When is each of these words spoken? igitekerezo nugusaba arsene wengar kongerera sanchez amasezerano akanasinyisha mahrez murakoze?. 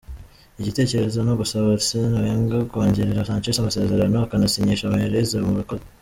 igitekerezo 0.59 1.17
nugusaba 1.21 1.65
arsene 1.75 2.17
wengar 2.23 2.61
kongerera 2.71 3.27
sanchez 3.29 3.55
amasezerano 3.61 4.17
akanasinyisha 4.19 4.91
mahrez 4.93 5.29
murakoze?. 5.47 5.85